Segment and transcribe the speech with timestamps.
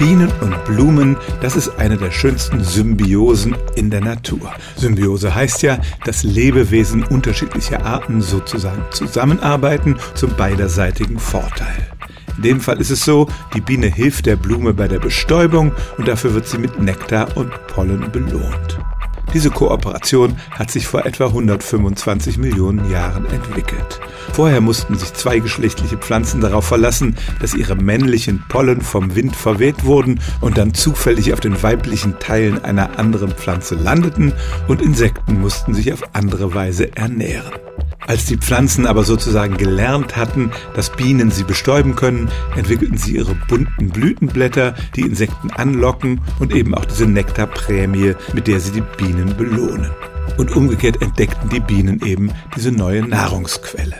[0.00, 4.50] Bienen und Blumen, das ist eine der schönsten Symbiosen in der Natur.
[4.74, 5.76] Symbiose heißt ja,
[6.06, 11.86] dass Lebewesen unterschiedlicher Arten sozusagen zusammenarbeiten zum beiderseitigen Vorteil.
[12.38, 16.08] In dem Fall ist es so, die Biene hilft der Blume bei der Bestäubung und
[16.08, 18.79] dafür wird sie mit Nektar und Pollen belohnt.
[19.32, 24.00] Diese Kooperation hat sich vor etwa 125 Millionen Jahren entwickelt.
[24.32, 30.20] Vorher mussten sich zweigeschlechtliche Pflanzen darauf verlassen, dass ihre männlichen Pollen vom Wind verweht wurden
[30.40, 34.32] und dann zufällig auf den weiblichen Teilen einer anderen Pflanze landeten
[34.66, 37.52] und Insekten mussten sich auf andere Weise ernähren.
[38.06, 43.34] Als die Pflanzen aber sozusagen gelernt hatten, dass Bienen sie bestäuben können, entwickelten sie ihre
[43.48, 49.36] bunten Blütenblätter, die Insekten anlocken und eben auch diese Nektarprämie, mit der sie die Bienen
[49.36, 49.90] belohnen.
[50.38, 53.96] Und umgekehrt entdeckten die Bienen eben diese neue Nahrungsquelle.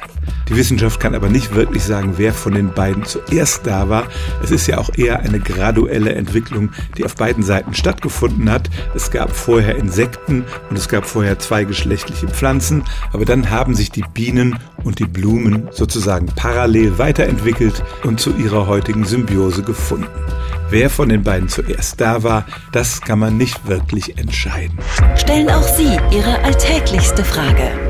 [0.50, 4.09] Die Wissenschaft kann aber nicht wirklich sagen, wer von den beiden zuerst da war.
[4.42, 8.68] Es ist ja auch eher eine graduelle Entwicklung, die auf beiden Seiten stattgefunden hat.
[8.92, 14.04] Es gab vorher Insekten und es gab vorher zweigeschlechtliche Pflanzen, aber dann haben sich die
[14.12, 20.09] Bienen und die Blumen sozusagen parallel weiterentwickelt und zu ihrer heutigen Symbiose gefunden.
[20.68, 24.79] Wer von den beiden zuerst da war, das kann man nicht wirklich entscheiden.
[25.16, 27.90] Stellen auch Sie Ihre alltäglichste Frage